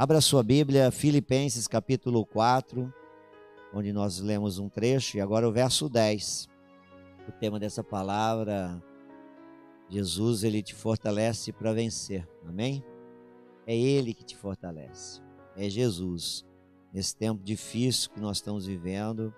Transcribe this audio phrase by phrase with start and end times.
[0.00, 2.94] Abra sua Bíblia, Filipenses capítulo 4,
[3.74, 6.48] onde nós lemos um trecho, e agora o verso 10.
[7.26, 8.80] O tema dessa palavra,
[9.88, 12.28] Jesus, ele te fortalece para vencer.
[12.46, 12.84] Amém?
[13.66, 15.20] É ele que te fortalece.
[15.56, 16.46] É Jesus.
[16.92, 19.34] Nesse tempo difícil que nós estamos vivendo,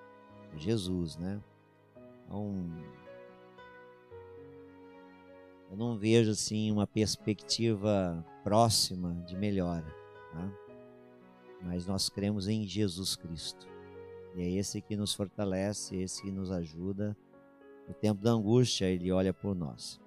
[0.54, 1.40] é Jesus, né?
[2.26, 2.70] Então,
[5.70, 9.99] eu não vejo assim uma perspectiva próxima de melhora.
[10.32, 10.52] Tá?
[11.62, 13.68] Mas nós cremos em Jesus Cristo.
[14.34, 17.16] E é esse que nos fortalece, esse que nos ajuda.
[17.86, 20.00] No tempo da angústia, ele olha por nós.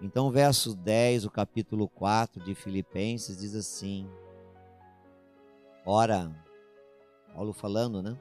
[0.00, 4.08] Então, verso 10, o capítulo 4 de Filipenses diz assim:
[5.84, 6.34] Ora,
[7.32, 8.18] Paulo falando, né?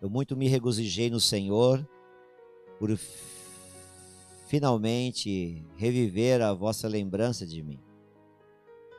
[0.00, 1.88] Eu muito me regozijei no Senhor
[2.78, 2.90] por
[4.46, 7.80] finalmente reviver a vossa lembrança de mim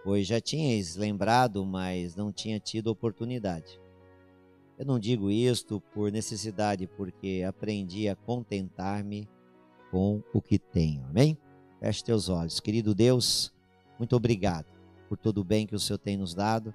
[0.04, 3.80] pois já tinhais lembrado, mas não tinha tido oportunidade.
[4.78, 9.30] Eu não digo isto por necessidade, porque aprendi a contentar-me
[9.92, 11.06] com o que tenho.
[11.06, 11.38] Amém?
[11.80, 12.60] Feche teus olhos.
[12.60, 13.54] Querido Deus,
[14.00, 14.66] muito obrigado
[15.08, 16.74] por todo o bem que o Senhor tem nos dado.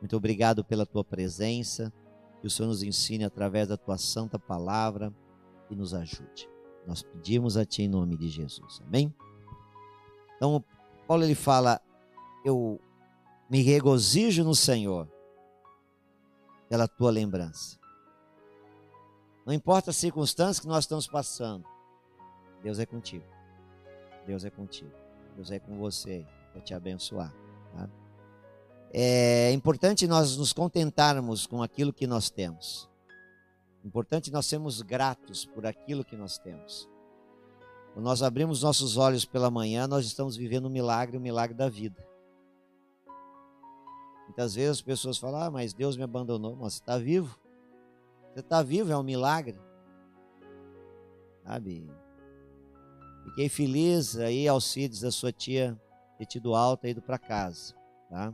[0.00, 1.92] Muito obrigado pela tua presença.
[2.40, 5.12] Que o Senhor nos ensine através da tua santa palavra
[5.70, 6.48] e nos ajude.
[6.86, 8.80] Nós pedimos a ti em nome de Jesus.
[8.86, 9.14] Amém?
[10.36, 10.64] Então,
[11.06, 11.80] Paulo ele fala:
[12.44, 12.80] eu
[13.48, 15.08] me regozijo no Senhor
[16.68, 17.78] pela tua lembrança.
[19.44, 21.66] Não importa as circunstâncias que nós estamos passando,
[22.62, 23.24] Deus é contigo.
[24.26, 24.92] Deus é contigo.
[25.36, 27.34] Deus é com você para te abençoar.
[27.74, 27.90] Tá?
[28.92, 32.88] É importante nós nos contentarmos com aquilo que nós temos.
[33.84, 36.88] Importante nós sermos gratos por aquilo que nós temos.
[37.92, 41.56] Quando nós abrimos nossos olhos pela manhã, nós estamos vivendo um milagre, o um milagre
[41.56, 42.02] da vida.
[44.32, 46.56] Muitas vezes as pessoas falam, ah, mas Deus me abandonou.
[46.56, 47.38] Mas você está vivo.
[48.32, 49.60] Você está vivo, é um milagre.
[51.44, 51.86] Sabe?
[53.24, 55.78] Fiquei feliz aí, Alcides, da sua tia,
[56.16, 57.74] ter tido alta e ido para casa.
[58.08, 58.32] Tá?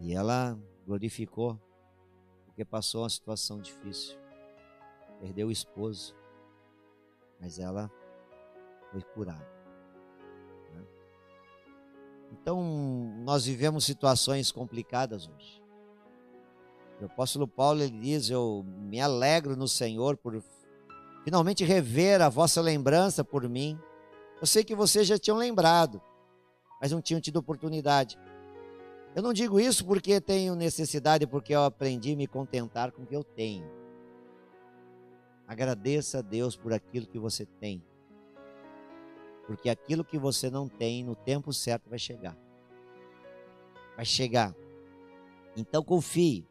[0.00, 1.58] E ela glorificou,
[2.44, 4.18] porque passou uma situação difícil.
[5.18, 6.14] Perdeu o esposo.
[7.40, 7.90] Mas ela
[8.90, 9.61] foi curada.
[12.32, 12.62] Então,
[13.24, 15.62] nós vivemos situações complicadas hoje.
[17.00, 20.42] O apóstolo Paulo ele diz: Eu me alegro no Senhor por
[21.24, 23.78] finalmente rever a vossa lembrança por mim.
[24.40, 26.00] Eu sei que vocês já tinham lembrado,
[26.80, 28.18] mas não tinham tido oportunidade.
[29.14, 33.06] Eu não digo isso porque tenho necessidade, porque eu aprendi a me contentar com o
[33.06, 33.70] que eu tenho.
[35.46, 37.84] Agradeça a Deus por aquilo que você tem.
[39.46, 42.36] Porque aquilo que você não tem, no tempo certo vai chegar.
[43.96, 44.54] Vai chegar.
[45.56, 46.46] Então confie,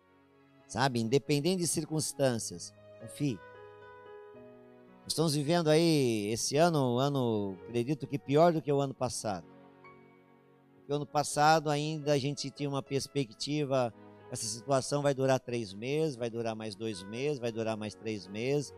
[0.68, 1.00] sabe?
[1.00, 3.40] Independente de circunstâncias, confie.
[5.08, 9.46] Estamos vivendo aí esse ano, um ano, acredito que pior do que o ano passado.
[10.76, 13.94] Porque o ano passado ainda a gente tinha uma perspectiva,
[14.32, 18.28] essa situação vai durar três meses, vai durar mais dois meses, vai durar mais três
[18.28, 18.74] meses.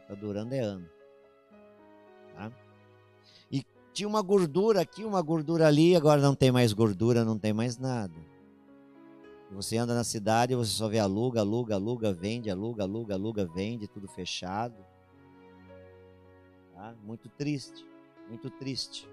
[0.00, 0.88] Está durando é ano.
[3.92, 7.76] Tinha uma gordura aqui, uma gordura ali, agora não tem mais gordura, não tem mais
[7.76, 8.14] nada.
[9.50, 13.86] Você anda na cidade, você só vê aluga, aluga, aluga, vende, aluga, aluga, aluga, vende,
[13.86, 14.76] tudo fechado.
[16.74, 16.94] Tá?
[17.04, 17.86] Muito triste,
[18.28, 19.06] muito triste.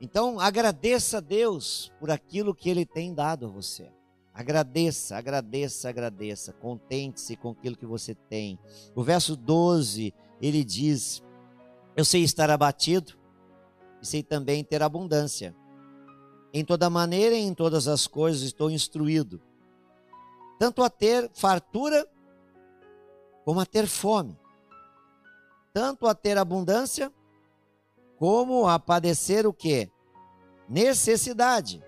[0.00, 3.92] Então, agradeça a Deus por aquilo que Ele tem dado a você.
[4.34, 6.52] Agradeça, agradeça, agradeça.
[6.54, 8.58] Contente-se com aquilo que você tem.
[8.94, 11.22] O verso 12, ele diz:
[11.96, 13.12] Eu sei estar abatido
[14.00, 15.54] e sei também ter abundância.
[16.52, 19.40] Em toda maneira e em todas as coisas estou instruído,
[20.58, 22.06] tanto a ter fartura
[23.44, 24.38] como a ter fome,
[25.72, 27.12] tanto a ter abundância
[28.16, 29.90] como a padecer o que?
[30.68, 31.82] Necessidade.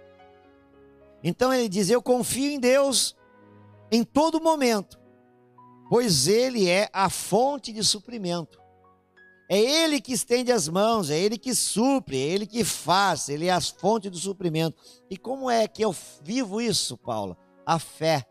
[1.22, 3.16] Então ele diz: Eu confio em Deus
[3.90, 4.98] em todo momento,
[5.88, 8.63] pois Ele é a fonte de suprimento.
[9.48, 13.46] É Ele que estende as mãos, é Ele que supre, é Ele que faz, Ele
[13.46, 14.82] é a fonte do suprimento.
[15.10, 17.36] E como é que eu vivo isso, Paula?
[17.66, 18.24] A fé,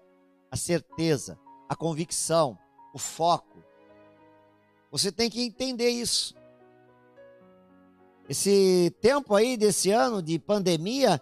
[0.51, 1.39] a certeza,
[1.69, 2.57] a convicção,
[2.94, 3.63] o foco.
[4.92, 6.36] Você tem que entender isso.
[8.27, 11.21] Esse tempo aí desse ano de pandemia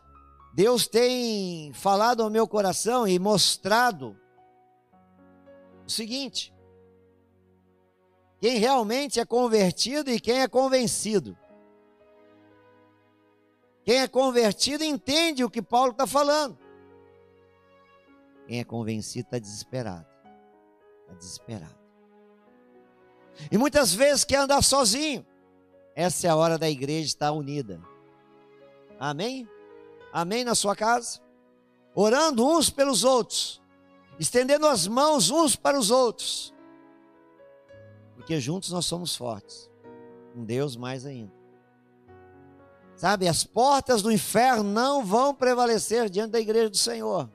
[0.54, 4.18] Deus tem falado ao meu coração e mostrado
[5.86, 6.54] o seguinte:
[8.42, 11.38] quem realmente é convertido e quem é convencido.
[13.86, 16.58] Quem é convertido entende o que Paulo está falando.
[18.48, 20.08] Quem é convencido está desesperado.
[21.04, 21.80] Está desesperado.
[23.52, 25.24] E muitas vezes quer andar sozinho.
[25.96, 27.80] Essa é a hora da igreja estar unida.
[29.00, 29.48] Amém?
[30.12, 31.20] Amém na sua casa?
[31.94, 33.62] Orando uns pelos outros,
[34.20, 36.52] estendendo as mãos uns para os outros,
[38.32, 39.70] porque juntos nós somos fortes,
[40.34, 41.34] com Deus mais ainda.
[42.96, 47.30] Sabe, as portas do inferno não vão prevalecer diante da igreja do Senhor.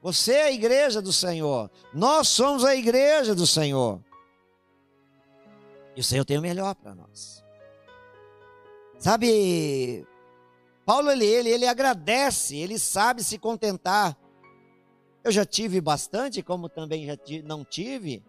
[0.00, 1.68] Você é a igreja do Senhor.
[1.92, 4.00] Nós somos a igreja do Senhor.
[5.96, 7.42] E o Senhor tem o melhor para nós.
[9.00, 10.06] Sabe,
[10.86, 14.16] Paulo ele, ele, ele agradece, ele sabe se contentar.
[15.24, 18.22] Eu já tive bastante, como também já não tive.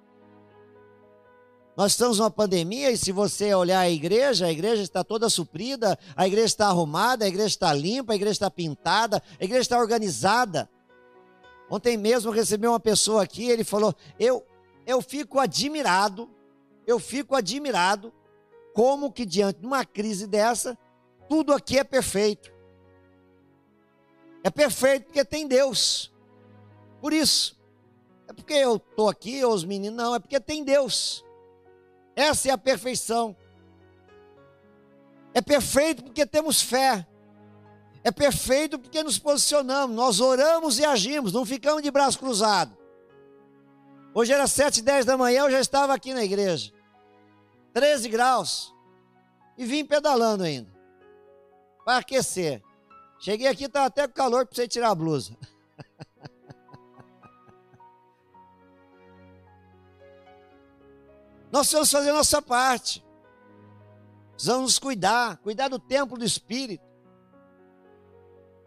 [1.79, 5.97] Nós estamos numa pandemia e se você olhar a igreja, a igreja está toda suprida,
[6.13, 9.79] a igreja está arrumada, a igreja está limpa, a igreja está pintada, a igreja está
[9.79, 10.69] organizada.
[11.69, 14.45] Ontem mesmo recebi uma pessoa aqui, ele falou: "Eu
[14.85, 16.29] eu fico admirado
[16.85, 18.11] eu fico admirado
[18.73, 20.77] como que diante de uma crise dessa,
[21.29, 22.51] tudo aqui é perfeito.
[24.43, 26.11] É perfeito porque tem Deus.
[26.99, 27.57] Por isso.
[28.27, 31.23] É porque eu estou aqui, os meninos, não, é porque tem Deus.
[32.19, 33.33] Essa é a perfeição.
[35.33, 37.07] É perfeito porque temos fé.
[38.03, 42.77] É perfeito porque nos posicionamos, nós oramos e agimos, não ficamos de braço cruzado.
[44.13, 46.73] Hoje era sete e dez da manhã, eu já estava aqui na igreja.
[47.73, 48.75] 13 graus.
[49.57, 50.69] E vim pedalando ainda.
[51.85, 52.61] Para aquecer.
[53.17, 55.37] Cheguei aqui, estava até com calor, para você tirar a blusa.
[61.51, 63.05] Nós precisamos fazer nossa parte.
[64.31, 66.85] Precisamos nos cuidar, cuidar do templo do Espírito,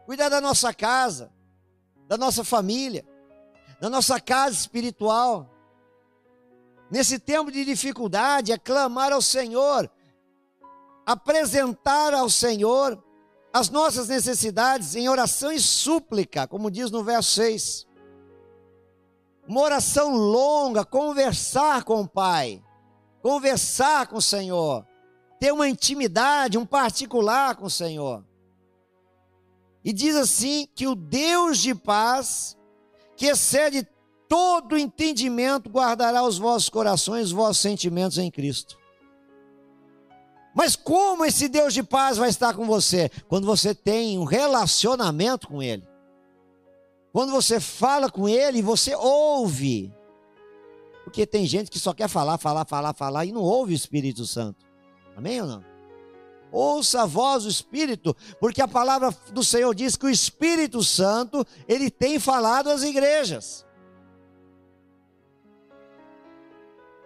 [0.04, 1.32] cuidar da nossa casa,
[2.06, 3.06] da nossa família,
[3.80, 5.52] da nossa casa espiritual
[6.92, 9.90] nesse tempo de dificuldade, é clamar ao Senhor,
[11.06, 13.02] apresentar ao Senhor
[13.50, 17.86] as nossas necessidades em oração e súplica, como diz no verso 6.
[19.48, 22.62] Uma oração longa, conversar com o Pai,
[23.22, 24.84] conversar com o Senhor,
[25.38, 28.24] ter uma intimidade, um particular com o Senhor.
[29.84, 32.56] E diz assim: que o Deus de paz,
[33.16, 33.86] que excede
[34.28, 38.78] todo entendimento guardará os vossos corações, os vossos sentimentos em Cristo.
[40.54, 43.10] Mas como esse Deus de paz vai estar com você?
[43.28, 45.86] Quando você tem um relacionamento com Ele.
[47.12, 49.92] Quando você fala com Ele você ouve.
[51.04, 54.26] Porque tem gente que só quer falar, falar, falar, falar e não ouve o Espírito
[54.26, 54.64] Santo.
[55.16, 55.64] Amém ou não?
[56.50, 61.46] Ouça a voz do Espírito, porque a palavra do Senhor diz que o Espírito Santo,
[61.66, 63.64] ele tem falado às igrejas.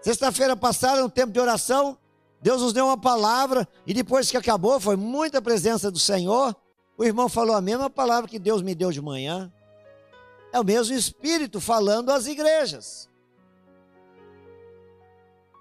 [0.02, 1.96] Sexta-feira passada, no tempo de oração,
[2.40, 6.54] Deus nos deu uma palavra e depois que acabou, foi muita presença do Senhor.
[6.98, 9.52] O irmão falou a mesma palavra que Deus me deu de manhã.
[10.52, 13.08] É o mesmo Espírito falando às igrejas.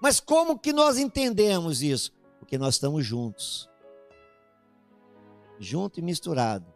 [0.00, 2.12] Mas como que nós entendemos isso?
[2.38, 3.68] Porque nós estamos juntos.
[5.58, 6.72] Junto e misturado.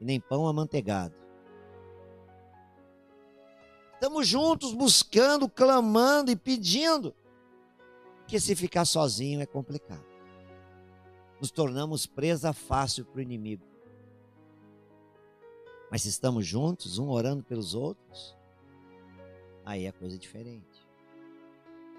[0.00, 1.14] E nem pão amanteigado.
[3.94, 7.14] Estamos juntos buscando, clamando e pedindo.
[8.18, 10.04] Porque se ficar sozinho é complicado.
[11.40, 13.64] Nos tornamos presa fácil para o inimigo.
[15.90, 18.34] Mas se estamos juntos, um orando pelos outros,
[19.64, 20.71] aí é coisa diferente.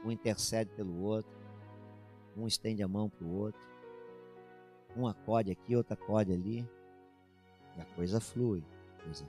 [0.03, 1.31] Um intercede pelo outro,
[2.35, 3.61] um estende a mão para o outro,
[4.95, 6.67] um acode aqui, outro acode ali,
[7.77, 8.63] e a coisa flui.
[9.03, 9.27] Coisa.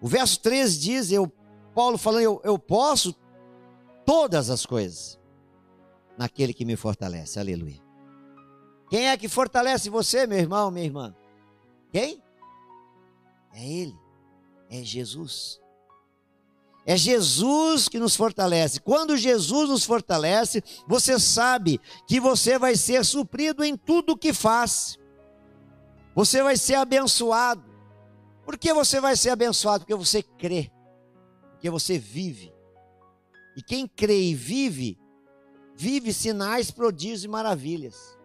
[0.00, 1.30] O verso 13 diz, eu,
[1.74, 3.14] Paulo falando, eu, eu posso
[4.04, 5.18] todas as coisas
[6.18, 7.38] naquele que me fortalece.
[7.38, 7.80] Aleluia.
[8.90, 11.14] Quem é que fortalece você, meu irmão, minha irmã?
[11.90, 12.22] Quem?
[13.54, 13.96] É Ele.
[14.68, 15.61] É Jesus.
[16.84, 18.80] É Jesus que nos fortalece.
[18.80, 24.32] Quando Jesus nos fortalece, você sabe que você vai ser suprido em tudo o que
[24.32, 24.98] faz.
[26.14, 27.62] Você vai ser abençoado.
[28.44, 29.84] Por que você vai ser abençoado?
[29.84, 30.70] Porque você crê,
[31.52, 32.52] porque você vive.
[33.56, 34.98] E quem crê e vive,
[35.76, 38.18] vive sinais, prodígios e maravilhas.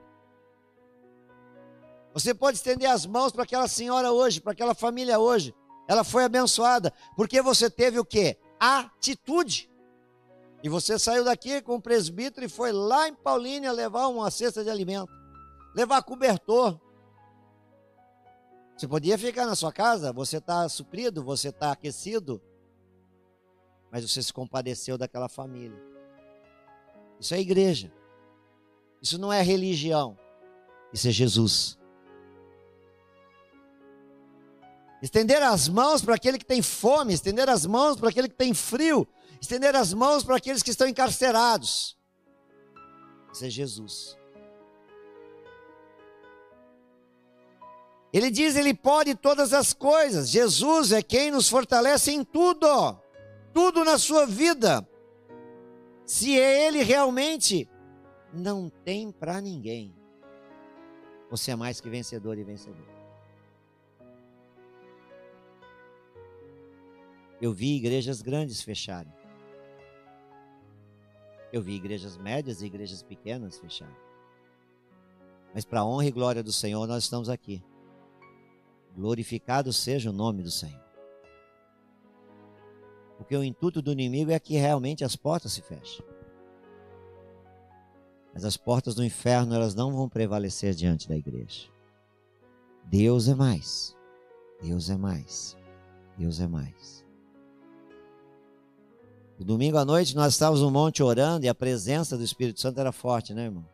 [2.14, 5.54] Você pode estender as mãos para aquela senhora hoje, para aquela família hoje.
[5.88, 8.38] Ela foi abençoada, porque você teve o quê?
[8.60, 9.70] Atitude.
[10.64, 14.64] E você saiu daqui com o presbítero e foi lá em Paulínia levar uma cesta
[14.64, 15.12] de alimento.
[15.76, 16.80] levar cobertor.
[18.76, 22.42] Você podia ficar na sua casa, você está suprido, você está aquecido,
[23.92, 25.80] mas você se compadeceu daquela família.
[27.20, 27.92] Isso é igreja.
[29.02, 30.18] Isso não é religião.
[30.92, 31.77] Isso é Jesus.
[35.02, 38.54] Estender as mãos para aquele que tem fome, estender as mãos para aquele que tem
[38.54, 39.08] frio,
[39.40, 41.96] estender as mãos para aqueles que estão encarcerados.
[43.32, 44.18] Isso é Jesus.
[48.12, 50.30] Ele diz, ele pode todas as coisas.
[50.30, 53.00] Jesus é quem nos fortalece em tudo,
[53.54, 54.88] tudo na sua vida.
[56.06, 57.70] Se é ele realmente,
[58.34, 59.94] não tem para ninguém.
[61.30, 62.97] Você é mais que vencedor e vencedor.
[67.42, 69.14] Eu vi igrejas grandes fecharem.
[71.54, 73.96] Eu vi igrejas médias e igrejas pequenas fecharem.
[75.54, 77.64] Mas para a honra e glória do Senhor, nós estamos aqui.
[78.96, 80.84] Glorificado seja o nome do Senhor.
[83.18, 86.06] Porque o intuito do inimigo é que realmente as portas se fechem.
[88.34, 91.70] Mas as portas do inferno, elas não vão prevalecer diante da igreja.
[92.84, 93.96] Deus é mais.
[94.62, 95.58] Deus é mais.
[96.18, 97.07] Deus é mais.
[99.46, 102.92] Domingo à noite nós estávamos no monte orando e a presença do Espírito Santo era
[102.92, 103.66] forte, né, irmão?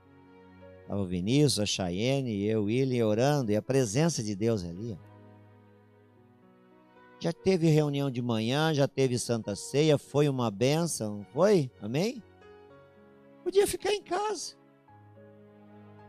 [0.82, 5.00] Estava o Vinícius, a Chayenne, eu, William orando e a presença de Deus ali.
[7.18, 11.72] Já teve reunião de manhã, já teve Santa Ceia, foi uma benção, foi?
[11.82, 12.22] Amém?
[13.42, 14.56] Podia ficar em casa.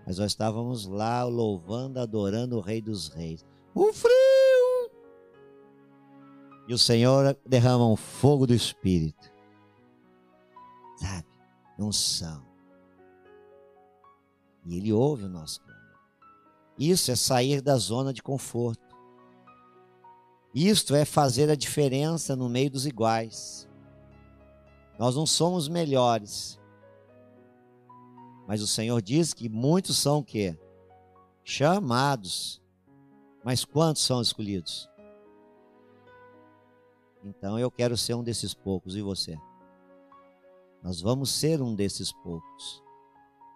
[0.04, 3.46] Mas nós estávamos lá louvando, adorando o Rei dos Reis.
[3.72, 4.12] O frio!
[6.66, 9.33] E o Senhor derrama um fogo do Espírito
[11.04, 11.26] sabe?
[11.78, 12.44] Unção.
[14.66, 15.84] E Ele ouve o nosso clamor.
[16.78, 18.82] Isso é sair da zona de conforto.
[20.54, 23.68] Isto é fazer a diferença no meio dos iguais.
[24.98, 26.60] Nós não somos melhores.
[28.46, 30.56] Mas o Senhor diz que muitos são o quê?
[31.42, 32.62] Chamados.
[33.44, 34.88] Mas quantos são escolhidos?
[37.24, 39.36] Então eu quero ser um desses poucos, e você?
[40.84, 42.82] Nós vamos ser um desses poucos.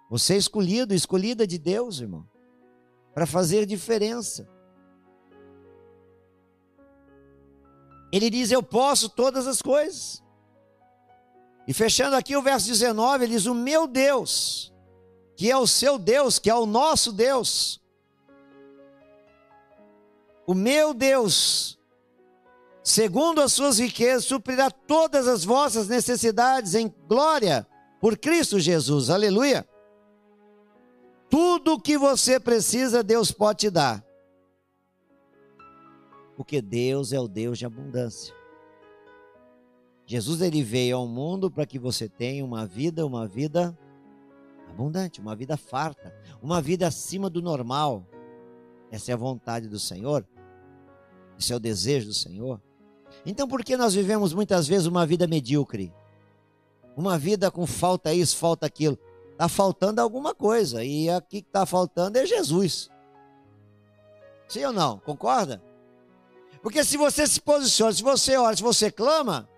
[0.09, 2.27] Você é escolhido, escolhida de Deus, irmão,
[3.13, 4.49] para fazer diferença.
[8.11, 10.25] Ele diz: Eu posso todas as coisas.
[11.67, 14.73] E fechando aqui o verso 19, ele diz: O meu Deus,
[15.37, 17.79] que é o seu Deus, que é o nosso Deus.
[20.47, 21.78] O meu Deus
[22.89, 27.67] segundo as suas riquezas, suprirá todas as vossas necessidades em glória
[28.01, 29.11] por Cristo Jesus.
[29.11, 29.69] Aleluia.
[31.29, 34.03] Tudo o que você precisa, Deus pode te dar.
[36.35, 38.35] Porque Deus é o Deus de abundância.
[40.07, 43.77] Jesus ele veio ao mundo para que você tenha uma vida, uma vida
[44.71, 48.07] abundante, uma vida farta, uma vida acima do normal.
[48.91, 50.27] Essa é a vontade do Senhor.
[51.39, 52.63] Esse é o desejo do Senhor.
[53.25, 55.93] Então por que nós vivemos muitas vezes uma vida medíocre?
[56.97, 58.99] Uma vida com falta isso, falta aquilo.
[59.33, 60.85] Está faltando alguma coisa.
[60.85, 62.91] E aqui que está faltando é Jesus.
[64.49, 64.99] Sim ou não?
[64.99, 65.63] Concorda?
[66.63, 69.49] Porque se você se posiciona, se você ora, se você clama,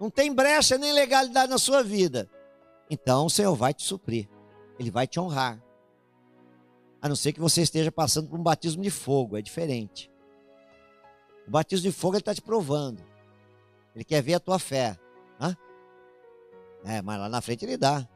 [0.00, 2.30] não tem brecha nem legalidade na sua vida.
[2.88, 4.28] Então o Senhor vai te suprir.
[4.78, 5.62] Ele vai te honrar.
[7.02, 10.10] A não ser que você esteja passando por um batismo de fogo, é diferente.
[11.48, 13.02] O batismo de fogo ele está te provando.
[13.94, 14.98] Ele quer ver a tua fé.
[15.40, 15.56] Hã?
[16.84, 18.06] É, mas lá na frente ele dá.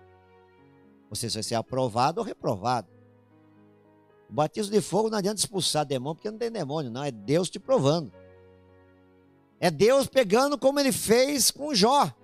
[1.08, 2.88] Você vai ser aprovado ou reprovado.
[4.28, 7.02] O batismo de fogo não adianta expulsar demônio, porque não tem demônio, não.
[7.02, 8.12] É Deus te provando.
[9.58, 12.14] É Deus pegando como ele fez com Jó.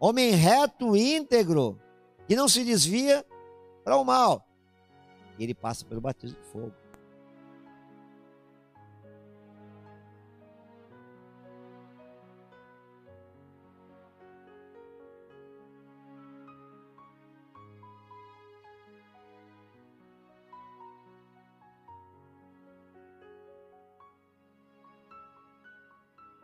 [0.00, 1.78] Homem reto, íntegro,
[2.26, 3.24] que não se desvia
[3.84, 4.46] para o mal.
[5.38, 6.72] E ele passa pelo batismo de fogo.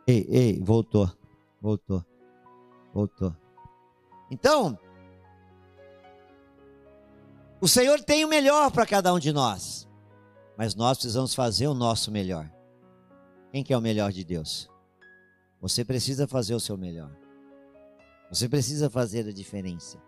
[0.07, 1.11] Ei, ei, voltou.
[1.61, 2.05] Voltou.
[2.93, 3.35] Voltou.
[4.29, 4.77] Então,
[7.59, 9.87] o Senhor tem o melhor para cada um de nós.
[10.57, 12.49] Mas nós precisamos fazer o nosso melhor.
[13.51, 14.69] Quem que é o melhor de Deus?
[15.59, 17.11] Você precisa fazer o seu melhor.
[18.29, 20.01] Você precisa fazer a diferença.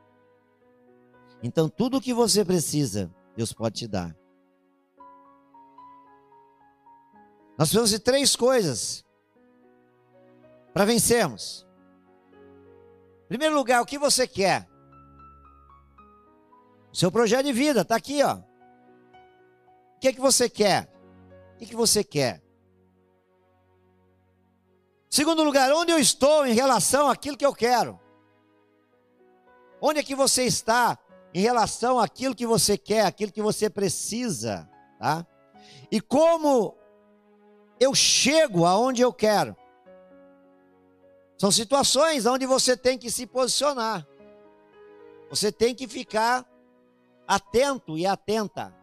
[1.42, 4.16] Então, tudo o que você precisa, Deus pode te dar.
[7.58, 9.04] Nós precisamos de três coisas
[10.78, 11.66] para vencermos.
[13.26, 14.70] Em primeiro lugar, o que você quer?
[16.94, 18.36] Seu projeto de vida está aqui, ó.
[18.36, 20.88] O que é que você quer?
[21.56, 22.44] O que, é que você quer?
[25.10, 28.00] Segundo lugar, onde eu estou em relação àquilo que eu quero?
[29.82, 30.96] Onde é que você está
[31.34, 34.70] em relação àquilo que você quer, aquilo que você precisa,
[35.00, 35.26] tá?
[35.90, 36.78] E como
[37.80, 39.58] eu chego aonde eu quero?
[41.38, 44.06] São situações onde você tem que se posicionar.
[45.29, 46.46] Você tem que ficar
[47.27, 48.74] atento e atenta.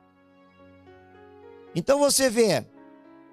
[1.75, 2.65] Então você vê,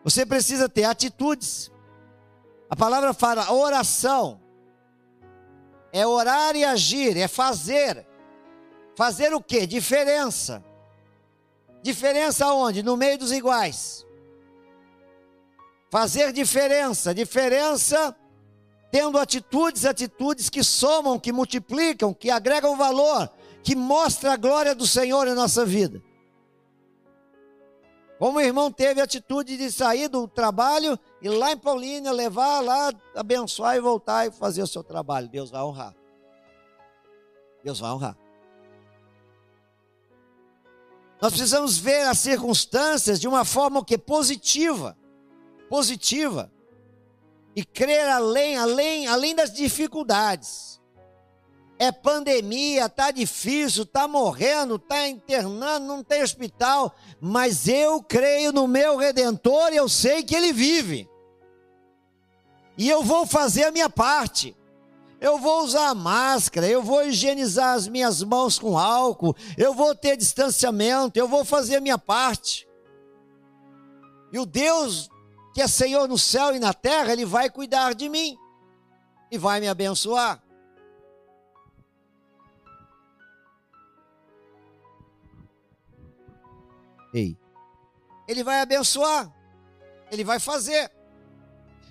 [0.04, 1.72] você precisa ter atitudes.
[2.70, 4.42] A palavra fala oração.
[5.94, 8.08] É orar e agir, é fazer.
[8.96, 9.68] Fazer o que?
[9.68, 10.64] Diferença.
[11.84, 12.82] Diferença onde?
[12.82, 14.06] No meio dos iguais.
[15.92, 17.14] Fazer diferença.
[17.14, 18.16] Diferença
[18.92, 23.32] tendo atitudes, atitudes que somam, que multiplicam, que agregam valor,
[23.64, 26.04] que mostram a glória do Senhor em nossa vida.
[28.20, 32.60] Como o irmão teve a atitude de sair do trabalho e lá em Paulínia levar
[32.60, 35.28] lá, abençoar e voltar e fazer o seu trabalho.
[35.28, 35.96] Deus vai honrar.
[37.64, 38.16] Deus vai honrar.
[41.20, 44.98] Nós precisamos ver as circunstâncias de uma forma que positiva,
[45.70, 46.52] positiva,
[47.56, 50.72] e crer além, além, além das dificuldades
[51.82, 58.68] é pandemia, tá difícil, tá morrendo, tá internando, não tem hospital, mas eu creio no
[58.68, 61.10] meu redentor e eu sei que ele vive.
[62.78, 64.56] E eu vou fazer a minha parte.
[65.20, 70.16] Eu vou usar máscara, eu vou higienizar as minhas mãos com álcool, eu vou ter
[70.16, 72.68] distanciamento, eu vou fazer a minha parte.
[74.32, 75.10] E o Deus
[75.54, 78.38] que é Senhor no céu e na terra, ele vai cuidar de mim
[79.30, 80.42] e vai me abençoar.
[87.14, 87.38] Ei,
[88.28, 89.30] ele vai abençoar,
[90.10, 90.92] ele vai fazer.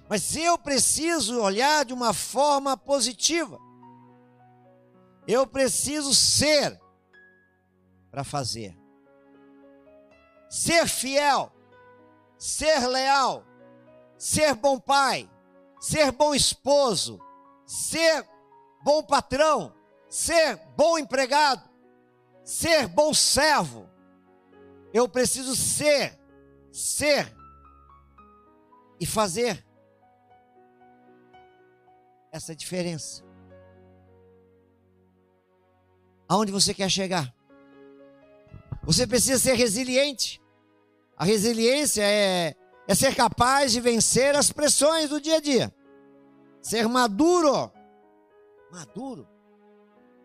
[0.08, 3.60] Mas eu preciso olhar de uma forma positiva.
[5.26, 6.80] Eu preciso ser
[8.10, 8.76] para fazer.
[10.48, 11.52] Ser fiel,
[12.36, 13.44] ser leal,
[14.20, 15.30] ser bom pai,
[15.80, 17.18] ser bom esposo,
[17.66, 18.22] ser
[18.84, 19.74] bom patrão,
[20.10, 21.66] ser bom empregado,
[22.44, 23.88] ser bom servo,
[24.92, 26.20] eu preciso ser,
[26.70, 27.34] ser
[29.00, 29.64] e fazer
[32.30, 33.24] essa diferença.
[36.28, 37.34] Aonde você quer chegar?
[38.82, 40.42] Você precisa ser resiliente.
[41.16, 42.54] A resiliência é,
[42.90, 45.72] é ser capaz de vencer as pressões do dia a dia.
[46.60, 47.70] Ser maduro.
[48.68, 49.28] Maduro.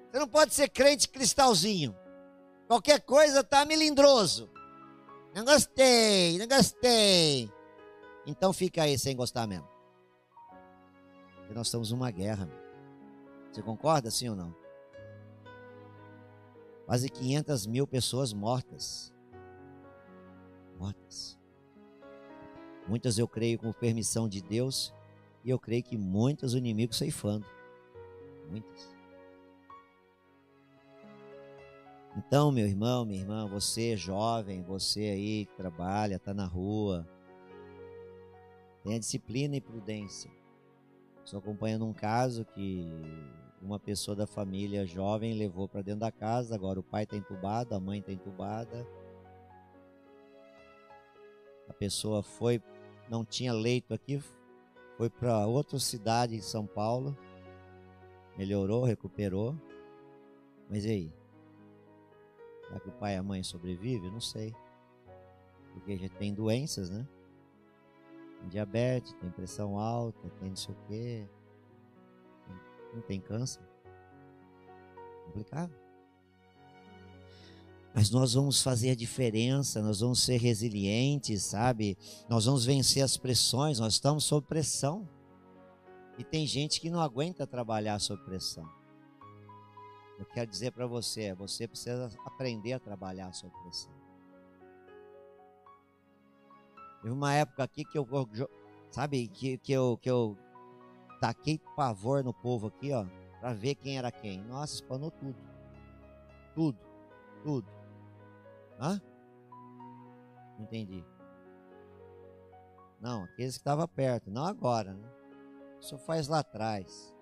[0.10, 1.96] Você não pode ser crente cristalzinho.
[2.68, 4.50] Qualquer coisa tá melindroso.
[5.36, 7.54] Não gostei, não gostei.
[8.26, 9.70] Então fica aí sem gostar mesmo.
[11.36, 12.50] Porque nós estamos numa guerra.
[13.52, 14.56] Você concorda, sim ou não?
[16.88, 19.14] Quase 500 mil pessoas mortas.
[20.80, 21.38] Mortas.
[22.88, 24.94] Muitas eu creio com permissão de Deus.
[25.44, 27.46] E eu creio que muitas o inimigo ceifando.
[28.50, 28.96] Muitas.
[32.18, 37.06] Então, meu irmão, minha irmã, você jovem, você aí que trabalha, está na rua,
[38.84, 40.32] tenha disciplina e prudência.
[41.26, 42.88] Estou acompanhando um caso que
[43.62, 47.76] uma pessoa da família jovem levou para dentro da casa, agora o pai está entubado,
[47.76, 48.88] a mãe está entubada.
[51.68, 52.62] A pessoa foi,
[53.10, 54.22] não tinha leito aqui,
[54.98, 57.18] foi para outra cidade em São Paulo,
[58.38, 59.56] melhorou, recuperou.
[60.70, 61.14] Mas e aí?
[62.66, 64.10] Será que o pai e a mãe sobrevivem?
[64.10, 64.56] Não sei.
[65.74, 67.08] Porque já tem doenças, né?
[68.40, 71.28] Tem diabetes, tem pressão alta, tem não sei o quê.
[72.94, 73.62] Não tem câncer.
[75.26, 75.85] Complicado.
[77.96, 81.98] Mas nós vamos fazer a diferença, nós vamos ser resilientes, sabe?
[82.28, 85.08] Nós vamos vencer as pressões, nós estamos sob pressão.
[86.18, 88.70] E tem gente que não aguenta trabalhar sob pressão.
[90.20, 93.94] Eu quero dizer para você, você precisa aprender a trabalhar sua pressão.
[97.02, 98.08] Teve uma época aqui que eu,
[98.92, 100.38] sabe, que, que eu, que eu
[101.22, 103.06] taquei pavor no povo aqui, ó,
[103.40, 104.42] para ver quem era quem.
[104.42, 105.38] Nossa, espanou tudo.
[106.54, 106.80] Tudo.
[107.44, 107.75] Tudo.
[108.80, 109.02] Hã?
[110.58, 111.04] Não entendi.
[113.00, 115.08] Não, aqueles que estavam perto, não agora, né?
[115.80, 117.14] Isso faz lá atrás,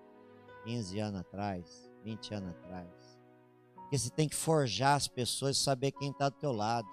[0.64, 2.88] 15 anos atrás, 20 anos atrás.
[3.74, 6.88] Porque você tem que forjar as pessoas saber quem está do teu lado.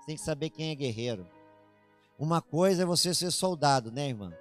[0.00, 1.26] Você tem que saber quem é guerreiro.
[2.18, 4.32] Uma coisa é você ser soldado, né, irmã?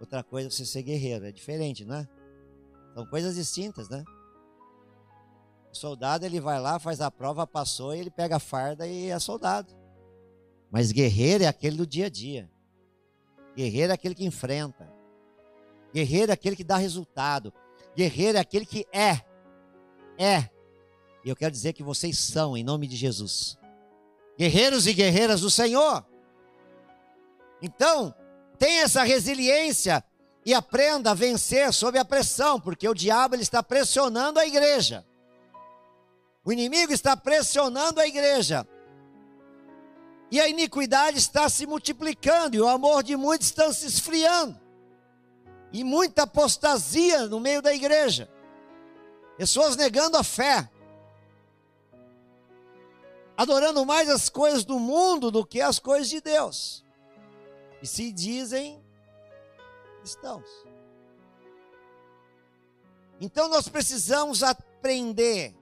[0.00, 1.26] Outra coisa é você ser guerreiro.
[1.26, 2.08] É diferente, né?
[2.94, 4.04] São coisas distintas, né?
[5.76, 9.74] Soldado ele vai lá, faz a prova, passou, ele pega a farda e é soldado.
[10.70, 12.50] Mas guerreiro é aquele do dia a dia.
[13.56, 14.92] Guerreiro é aquele que enfrenta.
[15.94, 17.52] Guerreiro é aquele que dá resultado.
[17.96, 19.22] Guerreiro é aquele que é.
[20.18, 20.50] É.
[21.24, 23.56] E eu quero dizer que vocês são, em nome de Jesus.
[24.38, 26.04] Guerreiros e guerreiras do Senhor.
[27.62, 28.14] Então,
[28.58, 30.04] tenha essa resiliência
[30.44, 35.04] e aprenda a vencer sob a pressão, porque o diabo ele está pressionando a igreja.
[36.46, 38.64] O inimigo está pressionando a igreja.
[40.30, 44.56] E a iniquidade está se multiplicando e o amor de muitos está se esfriando.
[45.72, 48.30] E muita apostasia no meio da igreja.
[49.36, 50.70] Pessoas negando a fé.
[53.36, 56.84] Adorando mais as coisas do mundo do que as coisas de Deus.
[57.82, 58.80] E se dizem
[59.98, 60.48] cristãos.
[63.20, 65.56] Então nós precisamos aprender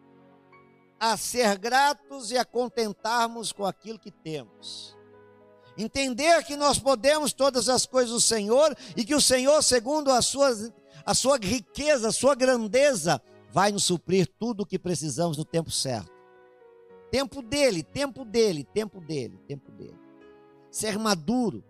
[1.12, 4.96] a ser gratos e a contentarmos com aquilo que temos.
[5.76, 10.22] Entender que nós podemos todas as coisas do Senhor e que o Senhor, segundo a
[10.22, 10.50] sua,
[11.04, 15.70] a sua riqueza, a sua grandeza, vai nos suprir tudo o que precisamos no tempo
[15.70, 16.10] certo.
[17.10, 20.00] Tempo dele, tempo dele, tempo dele, tempo dele.
[20.70, 21.62] Ser maduro.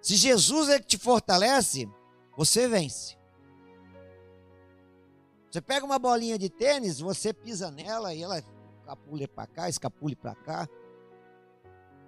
[0.00, 1.88] Se Jesus é que te fortalece,
[2.36, 3.16] você vence.
[5.52, 8.42] Você pega uma bolinha de tênis, você pisa nela e ela
[8.78, 10.66] escapule para cá, escapule para cá.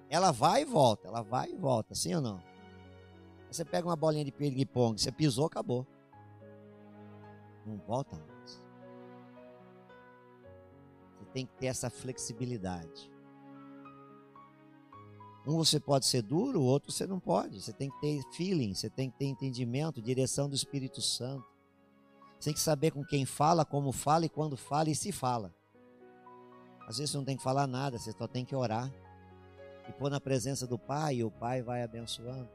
[0.09, 2.43] Ela vai e volta, ela vai e volta, sim ou não?
[3.51, 5.87] Você pega uma bolinha de ping-pong, você pisou, acabou.
[7.67, 8.67] Não volta mais.
[11.19, 13.13] Você tem que ter essa flexibilidade.
[15.47, 17.61] Um você pode ser duro, o outro você não pode.
[17.61, 21.54] Você tem que ter feeling, você tem que ter entendimento, direção do Espírito Santo.
[22.45, 25.51] Tem que saber com quem fala, como fala e quando fala e se fala.
[26.87, 28.93] Às vezes você não tem que falar nada, você só tem que orar.
[29.89, 32.51] E pôr na presença do Pai, e o Pai vai abençoando.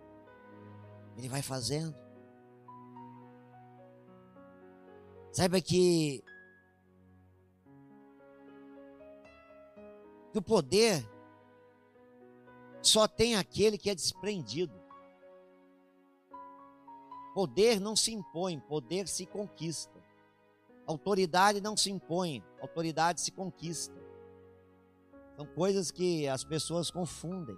[1.18, 1.96] Ele vai fazendo.
[5.32, 6.24] Saiba que,
[10.32, 11.04] que o poder
[12.80, 14.79] só tem aquele que é desprendido.
[17.40, 19.98] Poder não se impõe, poder se conquista.
[20.86, 23.96] Autoridade não se impõe, autoridade se conquista.
[25.38, 27.58] São coisas que as pessoas confundem.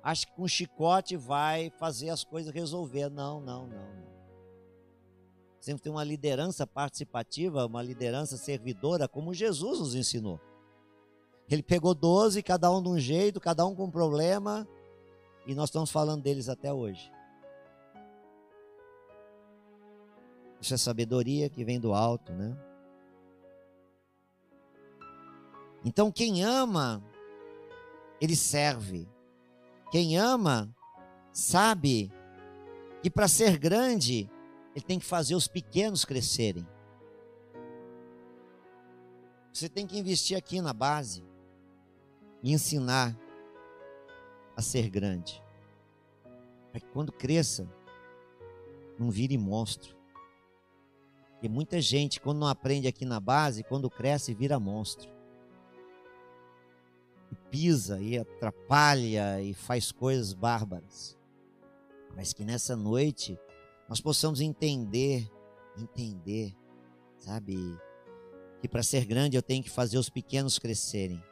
[0.00, 3.10] Acho que com chicote vai fazer as coisas resolver.
[3.10, 4.06] Não, não, não, não.
[5.58, 10.40] Sempre tem uma liderança participativa, uma liderança servidora, como Jesus nos ensinou.
[11.50, 14.68] Ele pegou 12, cada um de um jeito, cada um com um problema,
[15.44, 17.15] e nós estamos falando deles até hoje.
[20.66, 22.58] Isso é sabedoria que vem do alto, né?
[25.84, 27.00] Então, quem ama,
[28.20, 29.08] ele serve.
[29.92, 30.74] Quem ama,
[31.32, 32.12] sabe
[33.00, 34.28] que para ser grande,
[34.74, 36.66] ele tem que fazer os pequenos crescerem.
[39.52, 41.22] Você tem que investir aqui na base
[42.42, 43.16] e ensinar
[44.56, 45.40] a ser grande.
[46.72, 47.70] Para que quando cresça,
[48.98, 49.95] não vire monstro.
[51.36, 55.10] Porque muita gente, quando não aprende aqui na base, quando cresce, vira monstro.
[57.30, 61.16] E pisa, e atrapalha, e faz coisas bárbaras.
[62.14, 63.38] Mas que nessa noite
[63.86, 65.30] nós possamos entender,
[65.76, 66.56] entender,
[67.18, 67.54] sabe?
[68.62, 71.22] Que para ser grande eu tenho que fazer os pequenos crescerem.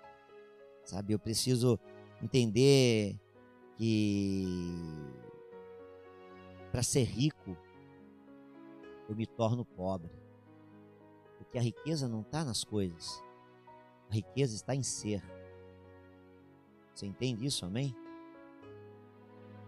[0.84, 1.14] Sabe?
[1.14, 1.80] Eu preciso
[2.22, 3.18] entender
[3.78, 4.76] que
[6.70, 7.56] para ser rico
[9.08, 10.10] eu me torno pobre.
[11.38, 13.22] Porque a riqueza não está nas coisas,
[14.10, 15.22] a riqueza está em ser.
[16.94, 17.94] Você entende isso, amém?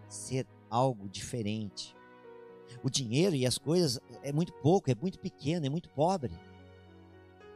[0.09, 1.97] Ser algo diferente.
[2.83, 6.39] O dinheiro e as coisas é muito pouco, é muito pequeno, é muito pobre.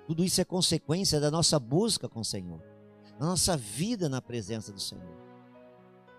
[0.07, 2.61] Tudo isso é consequência da nossa busca com o Senhor,
[3.19, 5.17] da nossa vida na presença do Senhor.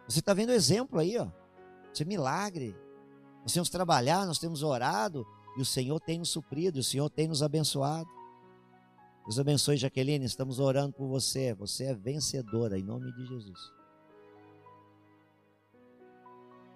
[0.07, 1.27] Você está vendo o exemplo aí, ó.
[1.93, 2.75] Isso é milagre.
[3.41, 7.27] Nós temos trabalhado, nós temos orado, e o Senhor tem nos suprido, o Senhor tem
[7.27, 8.09] nos abençoado.
[9.25, 10.25] Deus abençoe, Jaqueline.
[10.25, 11.53] Estamos orando por você.
[11.53, 13.59] Você é vencedora, em nome de Jesus.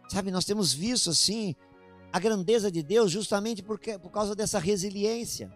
[0.07, 1.55] Sabe, nós temos visto assim
[2.13, 5.51] a grandeza de Deus justamente porque, por causa dessa resiliência.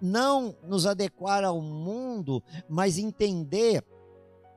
[0.00, 3.84] Não nos adequar ao mundo, mas entender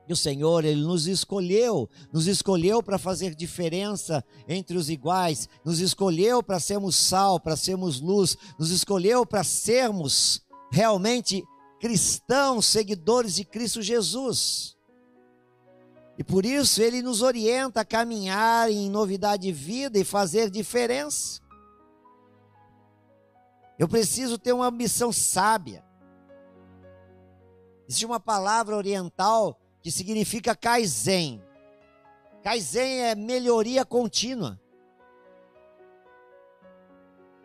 [0.06, 5.80] que o Senhor, Ele nos escolheu, nos escolheu para fazer diferença entre os iguais, nos
[5.80, 11.44] escolheu para sermos sal, para sermos luz, nos escolheu para sermos realmente
[11.80, 14.76] cristãos, seguidores de Cristo Jesus.
[16.16, 21.40] E por isso ele nos orienta a caminhar em novidade de vida e fazer diferença.
[23.76, 25.84] Eu preciso ter uma ambição sábia.
[27.88, 31.40] Existe uma palavra oriental que significa Kaizen.
[32.42, 34.60] Kaizen é melhoria contínua.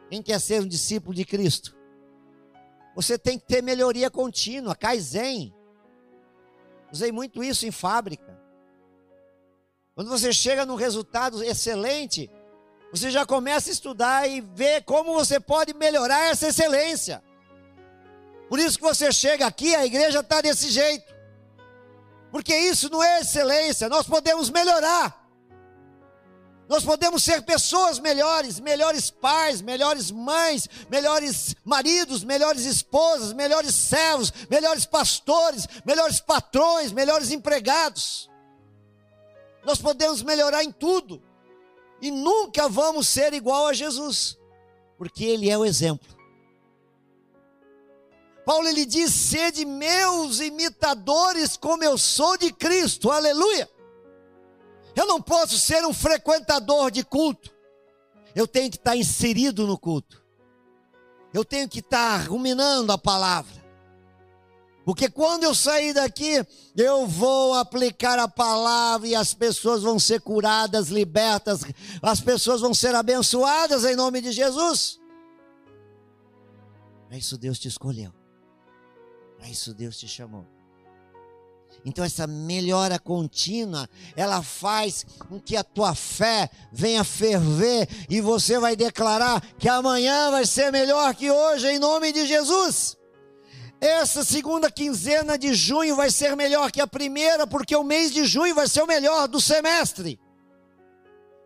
[0.10, 1.78] Quem quer ser um discípulo de Cristo?
[2.96, 5.54] Você tem que ter melhoria contínua, Kaizen.
[6.92, 8.36] Usei muito isso em fábrica.
[9.94, 12.28] Quando você chega num resultado excelente,
[12.92, 17.24] você já começa a estudar e ver como você pode melhorar essa excelência.
[18.50, 21.21] Por isso que você chega aqui, a igreja está desse jeito.
[22.32, 25.20] Porque isso não é excelência, nós podemos melhorar.
[26.70, 34.32] Nós podemos ser pessoas melhores, melhores pais, melhores mães, melhores maridos, melhores esposas, melhores servos,
[34.50, 38.30] melhores pastores, melhores patrões, melhores empregados.
[39.66, 41.22] Nós podemos melhorar em tudo.
[42.02, 44.38] E nunca vamos ser igual a Jesus,
[44.98, 46.21] porque ele é o exemplo.
[48.52, 53.10] Paulo ele diz: "Sede meus imitadores, como eu sou de Cristo".
[53.10, 53.70] Aleluia.
[54.94, 57.50] Eu não posso ser um frequentador de culto.
[58.36, 60.22] Eu tenho que estar inserido no culto.
[61.34, 63.64] Eu tenho que estar ruminando a palavra.
[64.84, 70.20] Porque quando eu sair daqui, eu vou aplicar a palavra e as pessoas vão ser
[70.20, 71.62] curadas, libertas,
[72.02, 75.00] as pessoas vão ser abençoadas em nome de Jesus.
[77.08, 78.21] Para isso Deus te escolheu.
[79.42, 80.46] Para isso Deus te chamou.
[81.84, 88.60] Então essa melhora contínua, ela faz com que a tua fé venha ferver e você
[88.60, 92.96] vai declarar que amanhã vai ser melhor que hoje em nome de Jesus.
[93.80, 98.26] Essa segunda quinzena de junho vai ser melhor que a primeira, porque o mês de
[98.26, 100.20] junho vai ser o melhor do semestre.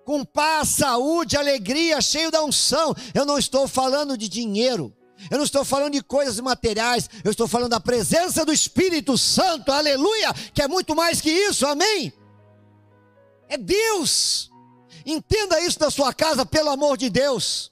[0.04, 2.94] Com paz, saúde, alegria, cheio da unção.
[3.14, 4.94] Eu não estou falando de dinheiro.
[5.30, 9.72] Eu não estou falando de coisas materiais, eu estou falando da presença do Espírito Santo,
[9.72, 12.14] aleluia, que é muito mais que isso, amém?
[13.48, 14.52] É Deus.
[15.06, 17.72] Entenda isso na sua casa, pelo amor de Deus.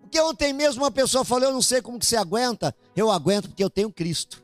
[0.00, 2.74] Porque ontem mesmo uma pessoa falou: Eu não sei como que você aguenta.
[2.96, 4.42] Eu aguento porque eu tenho Cristo.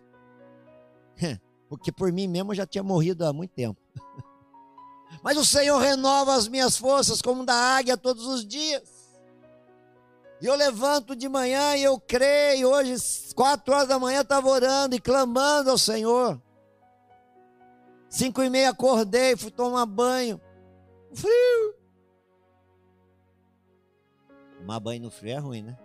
[1.68, 3.80] Porque por mim mesmo eu já tinha morrido há muito tempo.
[5.20, 8.95] Mas o Senhor renova as minhas forças como da águia todos os dias.
[10.40, 12.70] E eu levanto de manhã e eu creio.
[12.70, 12.94] Hoje,
[13.34, 16.40] quatro horas da manhã, estava orando e clamando ao Senhor.
[18.08, 20.40] Cinco e meia acordei, fui tomar banho.
[21.14, 21.74] Frio.
[24.58, 25.78] Tomar banho no frio é ruim, né?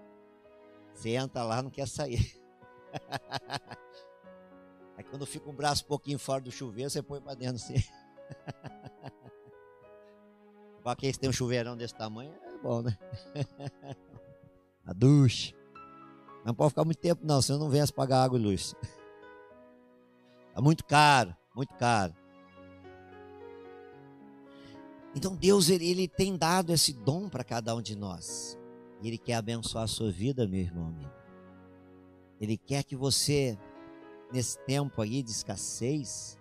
[0.93, 2.37] Você entra lá, não quer sair.
[4.97, 7.75] Aí quando fica um braço um pouquinho fora do chuveiro, você põe para dentro assim.
[10.83, 12.97] Para quem tem um chuveirão desse tamanho, é bom, né?
[14.85, 15.53] A ducha.
[16.45, 18.75] Não pode ficar muito tempo, não, senão não as pagar água e luz.
[20.53, 22.13] É muito caro, muito caro.
[25.15, 28.57] Então Deus ele, ele tem dado esse dom para cada um de nós.
[29.01, 30.87] E Ele quer abençoar a sua vida, meu irmão.
[30.87, 31.11] Amigo.
[32.39, 33.57] Ele quer que você,
[34.31, 36.37] nesse tempo aí de escassez,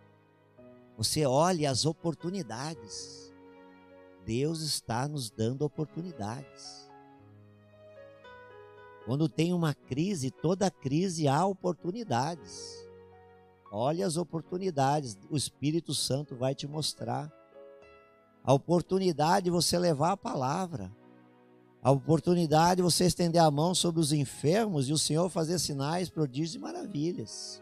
[0.97, 3.33] você olhe as oportunidades.
[4.25, 6.90] Deus está nos dando oportunidades.
[9.11, 12.79] Quando tem uma crise, toda crise há oportunidades.
[13.73, 17.29] Olhe as oportunidades, o Espírito Santo vai te mostrar.
[18.45, 20.93] A oportunidade de você levar a palavra
[21.83, 26.09] a oportunidade de você estender a mão sobre os enfermos e o Senhor fazer sinais,
[26.09, 27.61] prodígios e maravilhas.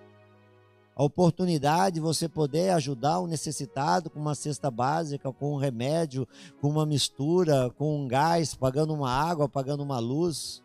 [0.94, 6.28] A oportunidade de você poder ajudar o necessitado com uma cesta básica, com um remédio,
[6.61, 10.62] com uma mistura, com um gás, pagando uma água, pagando uma luz.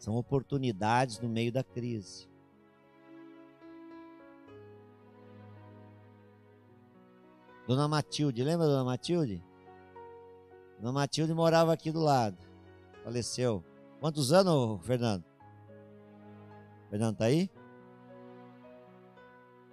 [0.00, 2.26] São oportunidades no meio da crise.
[7.68, 9.44] Dona Matilde, lembra Dona Matilde?
[10.78, 12.38] Dona Matilde morava aqui do lado.
[13.04, 13.62] Faleceu.
[14.00, 15.22] Quantos anos, Fernando?
[16.88, 17.50] Fernando tá aí?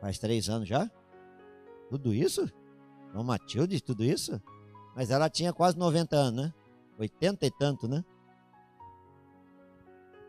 [0.02, 0.92] Faz três anos já?
[1.90, 2.52] Tudo isso?
[3.14, 4.42] Não, Matilde, tudo isso?
[4.94, 6.54] Mas ela tinha quase 90 anos, né?
[7.00, 8.04] 80 e tanto, né?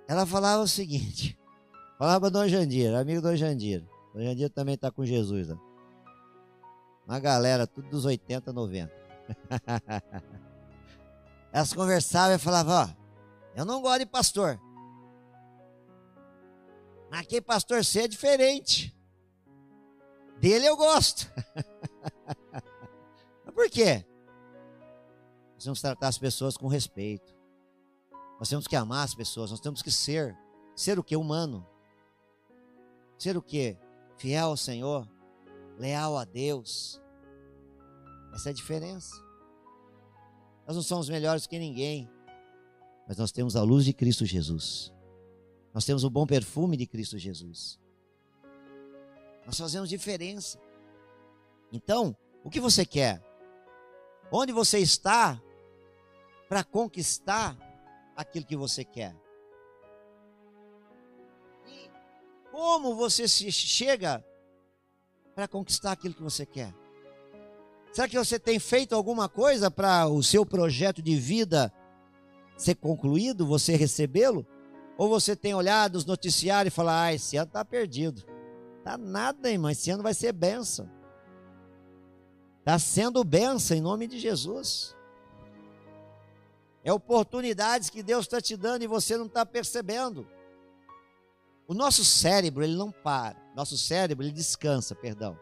[0.09, 1.39] Ela falava o seguinte:
[1.99, 3.87] falava Dona Jandira, amigo do Dona Jandira.
[4.15, 5.51] Dona Jandira também está com Jesus.
[5.51, 5.59] Ó.
[7.07, 8.91] Uma galera, tudo dos 80, 90.
[11.53, 12.89] Elas conversavam e falavam: Ó,
[13.55, 14.59] eu não gosto de pastor.
[17.11, 18.97] Mas aquele pastor C é diferente.
[20.41, 21.31] Dele eu gosto.
[23.45, 24.07] Mas por quê?
[25.59, 27.38] Que tratar as pessoas com respeito.
[28.39, 29.51] Nós temos que amar as pessoas.
[29.51, 30.37] Nós temos que ser.
[30.77, 31.17] Ser o que?
[31.17, 31.67] Humano.
[33.19, 33.77] Ser o que?
[34.17, 35.09] Fiel ao Senhor.
[35.79, 37.01] Leal a Deus.
[38.33, 39.15] Essa é a diferença.
[40.67, 42.09] Nós não somos melhores que ninguém.
[43.07, 44.93] Mas nós temos a luz de Cristo Jesus.
[45.73, 47.79] Nós temos o bom perfume de Cristo Jesus.
[49.47, 50.61] Nós fazemos diferença.
[51.73, 53.23] Então, o que você quer?
[54.31, 55.41] Onde você está
[56.49, 57.57] para conquistar
[58.19, 59.15] aquilo que você quer?
[61.69, 61.89] E
[62.51, 64.25] como você se chega
[65.37, 66.75] para conquistar aquilo que você quer?
[67.93, 71.73] Será que você tem feito alguma coisa para o seu projeto de vida
[72.57, 74.45] ser concluído, você recebê-lo?
[74.97, 78.25] Ou você tem olhado os noticiários e falado, ah, esse ano está perdido.
[78.83, 79.71] Tá nada, irmão.
[79.71, 80.91] Esse ano vai ser bênção.
[82.59, 84.98] Está sendo bênção em nome de Jesus.
[86.89, 90.27] É oportunidades que Deus está te dando e você não está percebendo.
[91.67, 93.37] O nosso cérebro, ele não para.
[93.55, 95.39] Nosso cérebro, ele descansa, perdão.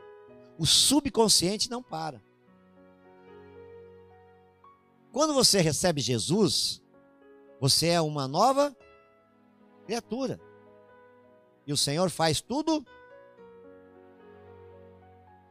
[0.58, 2.20] O subconsciente não para.
[5.12, 6.82] Quando você recebe Jesus,
[7.60, 8.76] você é uma nova
[9.84, 10.40] criatura.
[11.64, 12.84] E o Senhor faz tudo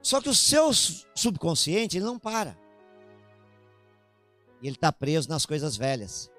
[0.02, 2.65] só que o seu subconsciente ele não para.
[4.62, 6.32] Ele está preso nas coisas velhas.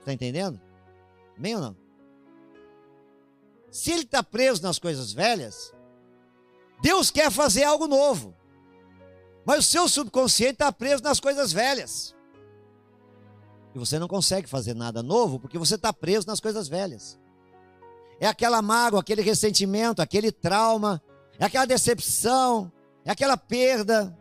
[0.00, 0.60] Está entendendo?
[1.38, 1.76] Bem ou não?
[3.70, 5.74] Se ele está preso nas coisas velhas,
[6.80, 8.34] Deus quer fazer algo novo.
[9.44, 12.14] Mas o seu subconsciente está preso nas coisas velhas.
[13.74, 17.18] E você não consegue fazer nada novo porque você está preso nas coisas velhas.
[18.20, 21.02] É aquela mágoa, aquele ressentimento, aquele trauma,
[21.38, 22.70] é aquela decepção,
[23.04, 24.16] é aquela perda.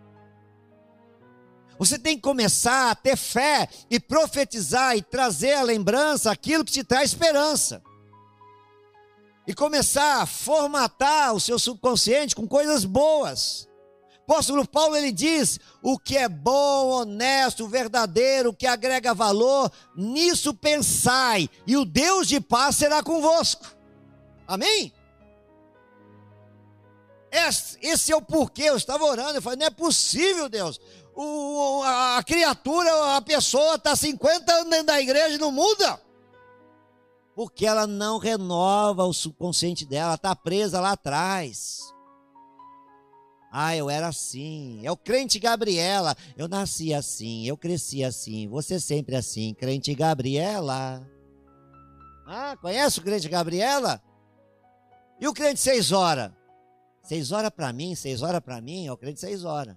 [1.78, 6.72] Você tem que começar a ter fé e profetizar e trazer à lembrança aquilo que
[6.72, 7.82] te traz esperança.
[9.46, 13.68] E começar a formatar o seu subconsciente com coisas boas.
[14.26, 19.70] O apóstolo Paulo ele diz: o que é bom, honesto, verdadeiro, o que agrega valor,
[19.96, 23.66] nisso pensai, e o Deus de paz será convosco.
[24.48, 24.94] Amém?
[27.82, 28.64] Esse é o porquê.
[28.64, 30.80] Eu estava orando, eu falei, não é possível, Deus.
[31.16, 36.02] O, a, criatura, a pessoa está 50 anos dentro da igreja e não muda.
[37.36, 41.80] Porque ela não renova o subconsciente dela, está presa lá atrás.
[43.52, 44.82] Ah, eu era assim.
[44.84, 46.16] É o crente Gabriela.
[46.36, 48.48] Eu nasci assim, eu cresci assim.
[48.48, 51.08] Você sempre assim, crente Gabriela.
[52.26, 54.02] Ah, conhece o crente Gabriela?
[55.20, 56.32] E o crente seis horas?
[57.04, 59.76] Seis horas para mim, seis horas para mim, eu creio de seis horas.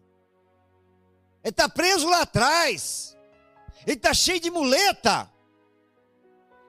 [1.46, 3.16] Ele está preso lá atrás.
[3.87, 5.30] Ele está cheio de muleta.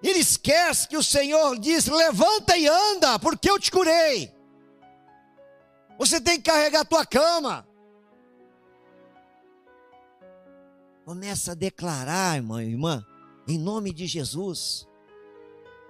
[0.03, 4.31] Ele esquece que o Senhor diz: levanta e anda, porque eu te curei.
[5.97, 7.67] Você tem que carregar a tua cama.
[11.03, 13.03] Começa a declarar, irmã, irmã,
[13.47, 14.87] em nome de Jesus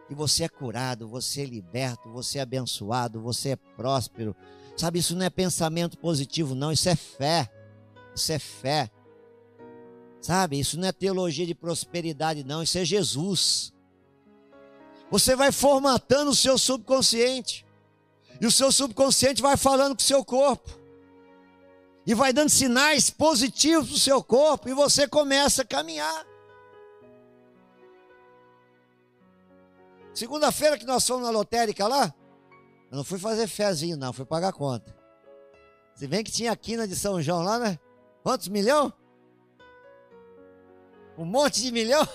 [0.08, 4.34] que você é curado, você é liberto, você é abençoado, você é próspero.
[4.78, 7.52] Sabe, isso não é pensamento positivo, não, isso é fé.
[8.18, 8.90] Isso é fé.
[10.20, 13.72] Sabe, isso não é teologia de prosperidade, não, isso é Jesus.
[15.12, 17.66] Você vai formatando o seu subconsciente,
[18.42, 20.70] e o seu subconsciente vai falando com o seu corpo,
[22.06, 26.26] e vai dando sinais positivos para o seu corpo, e você começa a caminhar.
[30.14, 32.14] Segunda-feira que nós fomos na lotérica lá,
[32.92, 34.98] eu não fui fazer fezinho, não, fui pagar conta.
[35.94, 37.80] Se vem que tinha a quina de São João lá, né?
[38.28, 38.92] Quantos milhão?
[41.18, 42.06] Um monte de milhão?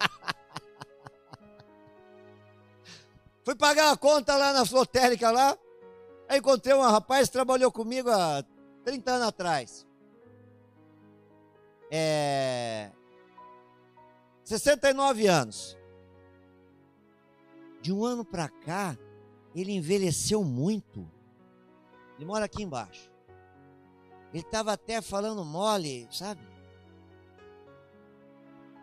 [3.44, 5.58] fui pagar a conta lá na lotérica lá.
[6.26, 8.42] Aí encontrei um rapaz que trabalhou comigo há
[8.82, 9.86] 30 anos atrás.
[11.90, 12.90] É.
[14.42, 15.76] 69 anos.
[17.82, 18.96] De um ano para cá,
[19.54, 21.06] ele envelheceu muito.
[22.16, 23.09] Ele mora aqui embaixo.
[24.32, 26.40] Ele estava até falando mole, sabe?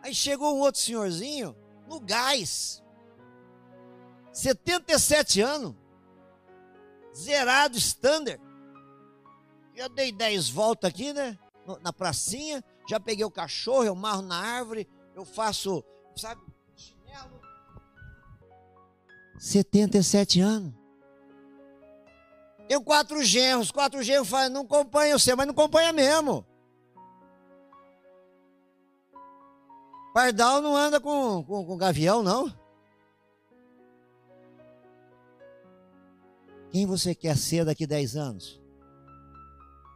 [0.02, 2.82] Aí chegou um outro senhorzinho no gás.
[4.32, 5.74] 77 anos.
[7.14, 8.40] Zerado, standard.
[9.74, 11.38] Já dei 10 voltas aqui, né?
[11.80, 12.62] Na pracinha.
[12.88, 14.88] Já peguei o cachorro, eu marro na árvore.
[15.14, 15.84] Eu faço,
[16.16, 16.40] sabe,
[16.76, 17.40] chinelo.
[19.38, 20.77] 77 anos.
[22.68, 23.70] Tenho quatro genros.
[23.70, 26.46] Quatro genros falam, não acompanha você, mas não acompanha mesmo.
[30.12, 32.52] Pardal não anda com, com, com gavião, não.
[36.70, 38.60] Quem você quer ser daqui a 10 anos?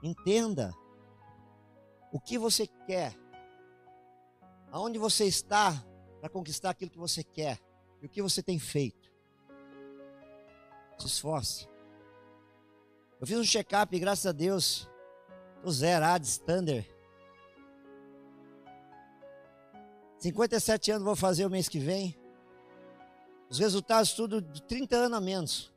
[0.03, 0.73] Entenda
[2.11, 3.15] o que você quer,
[4.71, 5.85] aonde você está
[6.21, 7.59] para conquistar aquilo que você quer
[8.01, 9.13] e o que você tem feito.
[10.99, 11.72] Se esforce.
[13.23, 14.91] Eu fiz um check-up, graças a Deus,
[15.63, 16.85] tô zerado, standard.
[20.19, 22.19] 57 anos vou fazer o mês que vem.
[23.49, 25.73] Os resultados tudo de 30 anos a menos.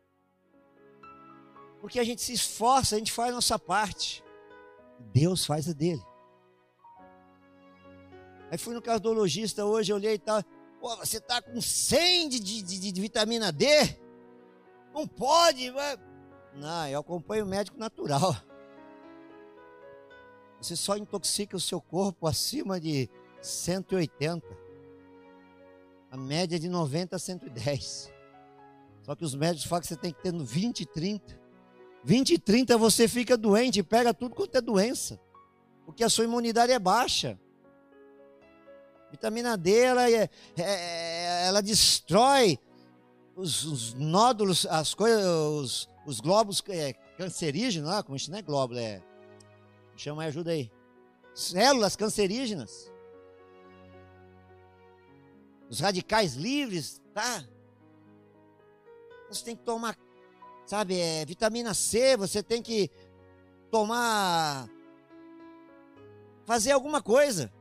[1.80, 4.24] Porque a gente se esforça, a gente faz a nossa parte.
[5.14, 6.02] Deus faz a dele.
[8.50, 10.42] Aí fui no cardiologista hoje, olhei e tal.
[10.82, 13.68] Pô, você tá com 100 de, de, de, de vitamina D?
[14.92, 15.70] Não pode.
[15.70, 16.15] Mas...
[16.56, 18.36] Não, eu acompanho o médico natural.
[20.62, 23.10] Você só intoxica o seu corpo acima de
[23.42, 24.46] 180.
[26.10, 28.12] A média é de 90 a 110.
[29.04, 31.40] Só que os médicos falam que você tem que ter no 20 e 30.
[32.04, 35.20] 20 e 30 você fica doente, pega tudo quanto é doença.
[35.86, 37.40] Porque a sua imunidade é baixa.
[39.12, 42.58] Vitamina D, ela, é, é, ela destrói
[43.36, 48.80] os, os, nódulos, as coisas, os, os globos é, cancerígenos, ah, como não é glóbulo,
[48.80, 49.02] é.
[49.96, 50.72] Chama aí, ajuda aí.
[51.34, 52.92] Células cancerígenas
[55.70, 57.44] os radicais livres, tá?
[59.30, 59.98] Você tem que tomar,
[60.66, 62.90] sabe, é, vitamina C, você tem que
[63.72, 64.70] tomar,
[66.46, 67.52] fazer alguma coisa.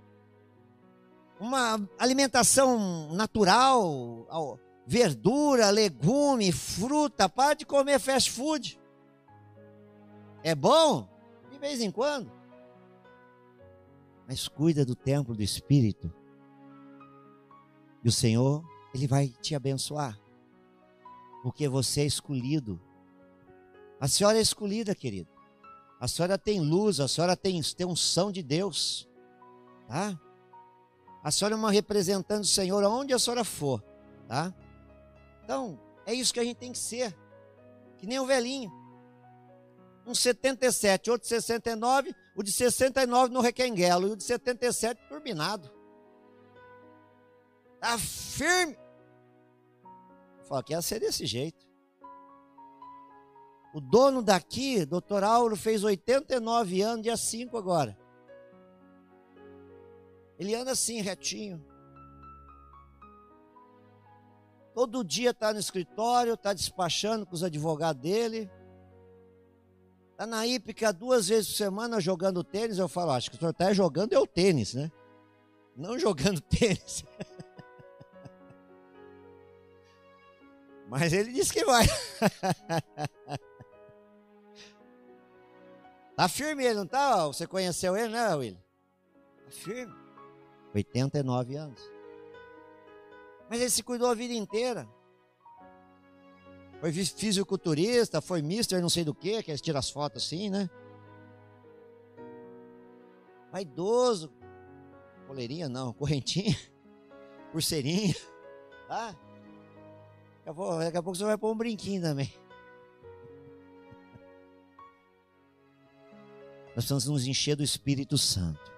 [1.41, 4.27] Uma alimentação natural,
[4.87, 8.79] verdura, legume, fruta, para de comer fast food.
[10.43, 11.09] É bom?
[11.51, 12.31] De vez em quando.
[14.27, 16.13] Mas cuida do templo do Espírito
[18.03, 18.63] e o Senhor,
[18.95, 20.21] Ele vai te abençoar.
[21.43, 22.81] Porque você é escolhido.
[23.99, 25.29] A senhora é escolhida, querido.
[25.99, 29.09] A senhora tem luz, a senhora tem, tem unção de Deus.
[29.89, 30.19] Tá?
[31.23, 33.83] A senhora é uma representante do Senhor aonde a senhora for.
[34.29, 34.55] Tá?
[35.45, 37.15] Então, é isso que a gente tem que ser.
[37.99, 38.73] Que nem o velhinho.
[40.07, 45.71] Um 77, outro 69, o de 69 no requenguelo e o de 77 turbinado.
[47.75, 48.79] Está firme.
[50.49, 51.67] Fala ia ser desse jeito.
[53.75, 57.99] O dono daqui, doutor Auro, fez 89 anos, dia 5 agora.
[60.39, 61.65] Ele anda assim, retinho.
[64.75, 68.51] Todo dia está no escritório, está despachando com os advogados dele.
[70.11, 72.79] Está na hípica duas vezes por semana jogando tênis.
[72.79, 74.91] Eu falo, acho que o senhor está jogando é o tênis, né?
[75.77, 77.05] Não jogando tênis.
[80.89, 81.87] Mas ele disse que vai.
[86.17, 87.27] tá firme ele, não tá?
[87.27, 88.59] Você conheceu ele, né, Will?
[89.45, 89.95] Tá firme.
[90.75, 91.94] 89 anos.
[93.49, 94.89] Mas ele se cuidou a vida inteira.
[96.81, 100.69] Foi fisiculturista, foi mister não sei do que, que eles tiram as fotos assim, né?
[103.51, 104.33] Vaidoso.
[105.27, 106.57] Coleirinha não, correntinha.
[107.53, 108.15] Pulseirinha.
[108.89, 109.13] Tá?
[109.13, 112.33] Daqui a, pouco, daqui a pouco você vai pôr um brinquinho também.
[116.67, 118.73] Nós precisamos nos encher do Espírito Santo.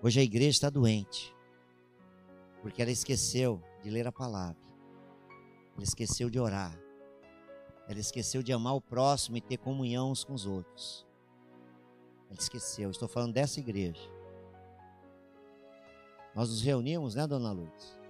[0.00, 1.33] Hoje a igreja está doente.
[2.64, 4.56] Porque ela esqueceu de ler a palavra.
[5.74, 6.74] Ela esqueceu de orar.
[7.86, 11.06] Ela esqueceu de amar o próximo e ter comunhão uns com os outros.
[12.30, 12.90] Ela esqueceu.
[12.90, 14.00] Estou falando dessa igreja.
[16.34, 18.00] Nós nos reunimos, né, dona Lourdes?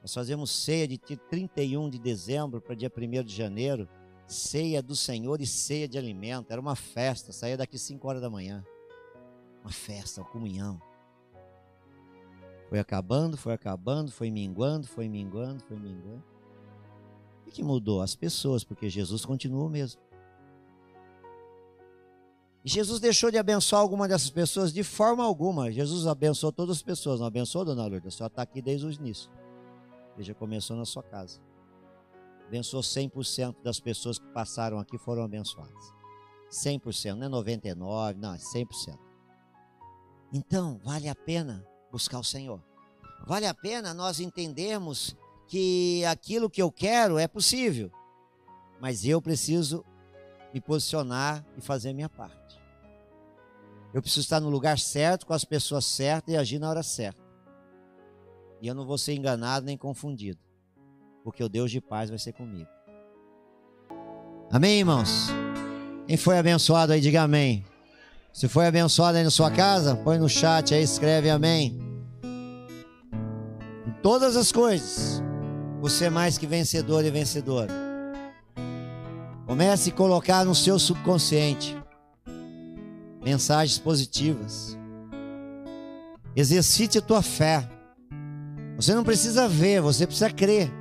[0.00, 3.88] Nós fazemos ceia de 31 de dezembro para dia 1 de janeiro,
[4.26, 6.50] ceia do Senhor e ceia de alimento.
[6.50, 8.66] Era uma festa, saía daqui 5 horas da manhã.
[9.62, 10.82] Uma festa, uma comunhão.
[12.72, 16.24] Foi acabando, foi acabando, foi minguando, foi minguando, foi minguando.
[17.46, 18.00] O que mudou?
[18.00, 20.00] As pessoas, porque Jesus continua o mesmo.
[22.64, 25.70] E Jesus deixou de abençoar alguma dessas pessoas de forma alguma.
[25.70, 28.14] Jesus abençoou todas as pessoas, não abençoou, dona Lourdes?
[28.14, 29.30] A senhora está aqui desde o início.
[30.16, 31.42] Ele começou na sua casa.
[32.46, 35.92] Abençoou 100% das pessoas que passaram aqui foram abençoadas.
[36.50, 38.98] 100%, não é 99%, não, é 100%.
[40.32, 42.60] Então, vale a pena buscar o Senhor.
[43.26, 45.14] Vale a pena nós entendermos
[45.46, 47.92] que aquilo que eu quero é possível,
[48.80, 49.84] mas eu preciso
[50.52, 52.60] me posicionar e fazer minha parte.
[53.92, 57.22] Eu preciso estar no lugar certo, com as pessoas certas e agir na hora certa.
[58.60, 60.40] E eu não vou ser enganado nem confundido,
[61.22, 62.70] porque o Deus de paz vai ser comigo.
[64.50, 65.28] Amém, irmãos?
[66.06, 67.64] Quem foi abençoado aí, diga amém.
[68.32, 71.78] Se foi abençoado aí na sua casa, põe no chat aí, escreve amém.
[73.86, 75.22] Em todas as coisas,
[75.80, 77.70] você é mais que vencedor e vencedora.
[79.46, 81.76] Comece a colocar no seu subconsciente
[83.22, 84.78] mensagens positivas.
[86.34, 87.68] Exercite a tua fé.
[88.76, 90.72] Você não precisa ver, você precisa crer.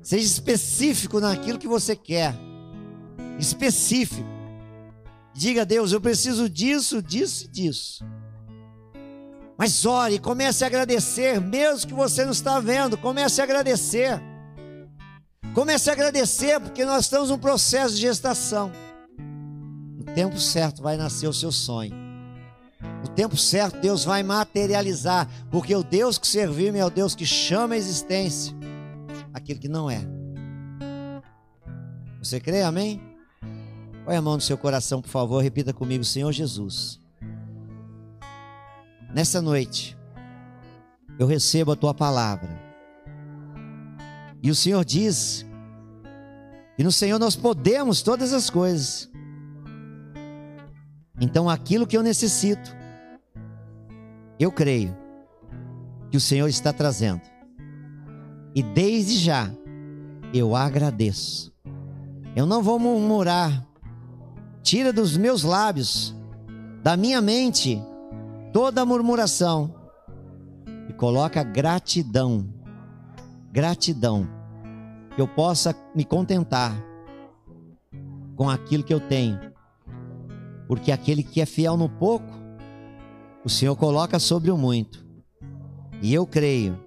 [0.00, 2.34] Seja específico naquilo que você quer.
[3.38, 4.33] Específico.
[5.34, 8.04] Diga a Deus: eu preciso disso, disso e disso.
[9.56, 14.20] Mas ore, comece a agradecer, mesmo que você não está vendo, comece a agradecer.
[15.54, 18.72] Comece a agradecer, porque nós estamos num processo de gestação
[20.14, 21.92] tempo certo vai nascer o seu sonho.
[23.02, 27.26] No tempo certo, Deus vai materializar, porque o Deus que servimos é o Deus que
[27.26, 28.54] chama a existência
[29.32, 30.00] aquilo que não é.
[32.20, 32.62] Você crê?
[32.62, 33.00] Amém?
[34.04, 37.00] Põe a mão no seu coração, por favor, repita comigo, Senhor Jesus.
[39.14, 39.96] Nessa noite,
[41.18, 42.50] eu recebo a tua palavra.
[44.42, 45.46] E o Senhor diz
[46.76, 49.10] que no Senhor nós podemos todas as coisas.
[51.18, 52.76] Então, aquilo que eu necessito,
[54.38, 54.94] eu creio
[56.10, 57.22] que o Senhor está trazendo.
[58.54, 59.50] E desde já,
[60.32, 61.52] eu agradeço.
[62.36, 63.64] Eu não vou murmurar.
[64.64, 66.12] Tira dos meus lábios,
[66.82, 67.80] da minha mente,
[68.52, 69.72] toda murmuração.
[70.88, 72.52] E coloca gratidão.
[73.52, 74.26] Gratidão.
[75.14, 76.74] Que eu possa me contentar
[78.34, 79.54] com aquilo que eu tenho
[80.66, 82.32] porque aquele que é fiel no pouco,
[83.44, 85.04] o Senhor coloca sobre o muito.
[86.00, 86.78] E eu creio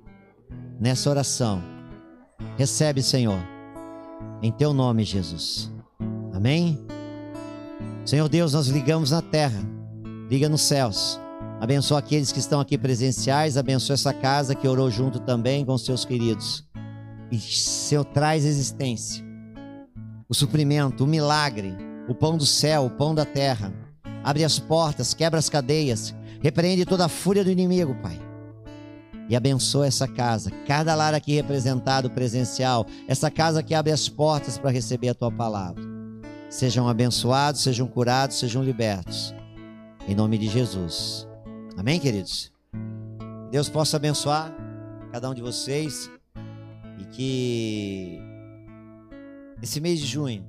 [0.79, 1.61] nessa oração.
[2.57, 3.39] Recebe, Senhor,
[4.41, 5.71] em teu nome, Jesus.
[6.33, 6.85] Amém?
[8.07, 9.59] Senhor Deus, nós ligamos na terra,
[10.29, 11.19] liga nos céus.
[11.59, 16.05] Abençoa aqueles que estão aqui presenciais, abençoa essa casa que orou junto também com seus
[16.05, 16.65] queridos.
[17.29, 19.21] E Senhor, traz existência,
[20.29, 21.75] o suprimento, o milagre,
[22.07, 23.73] o pão do céu, o pão da terra.
[24.23, 28.17] Abre as portas, quebra as cadeias, repreende toda a fúria do inimigo, Pai.
[29.27, 34.57] E abençoa essa casa, cada lar aqui representado presencial, essa casa que abre as portas
[34.57, 35.86] para receber a tua palavra.
[36.49, 39.33] Sejam abençoados, sejam curados, sejam libertos.
[40.07, 41.27] Em nome de Jesus.
[41.77, 42.51] Amém, queridos?
[43.51, 44.53] Deus possa abençoar
[45.11, 46.09] cada um de vocês
[46.99, 48.19] e que
[49.61, 50.45] esse mês de junho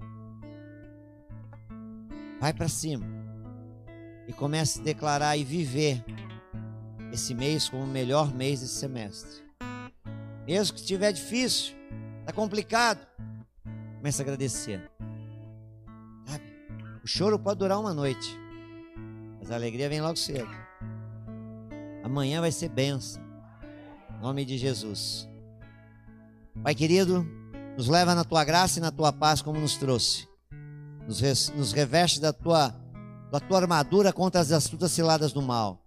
[2.40, 3.04] Vai para cima.
[4.26, 6.04] E comece a declarar e viver
[7.12, 9.42] esse mês como o melhor mês desse semestre.
[10.46, 11.74] Mesmo que estiver difícil,
[12.20, 13.06] está complicado,
[13.96, 14.90] comece a agradecer.
[17.08, 18.38] O choro pode durar uma noite,
[19.40, 20.50] mas a alegria vem logo cedo.
[22.04, 23.22] Amanhã vai ser benção.
[24.14, 25.26] Em nome de Jesus.
[26.62, 27.26] Pai querido,
[27.78, 30.28] nos leva na tua graça e na tua paz como nos trouxe
[31.06, 32.74] nos, nos reveste da tua,
[33.32, 35.82] da tua armadura contra as astutas ciladas do mal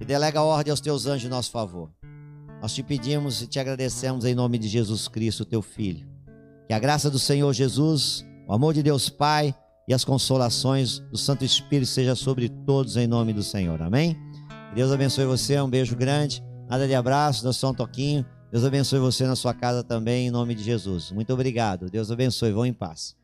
[0.00, 1.88] e delega ordem aos teus anjos em nosso favor.
[2.60, 6.04] Nós te pedimos e te agradecemos em nome de Jesus Cristo, teu Filho.
[6.66, 9.54] Que a graça do Senhor Jesus, o amor de Deus Pai
[9.86, 13.80] e as consolações do Santo Espírito seja sobre todos em nome do Senhor.
[13.82, 14.16] Amém?
[14.74, 16.42] Deus abençoe você, um beijo grande.
[16.68, 18.24] Nada de abraço, nós só um toquinho.
[18.50, 21.10] Deus abençoe você na sua casa também, em nome de Jesus.
[21.10, 21.90] Muito obrigado.
[21.90, 22.52] Deus abençoe.
[22.52, 23.16] Vão em paz.